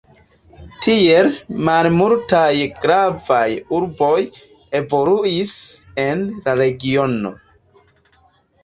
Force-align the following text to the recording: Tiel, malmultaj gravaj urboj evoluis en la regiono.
Tiel, 0.85 1.29
malmultaj 1.67 2.47
gravaj 2.87 3.45
urboj 3.81 4.17
evoluis 4.83 5.57
en 6.09 6.27
la 6.49 6.59
regiono. 6.65 7.39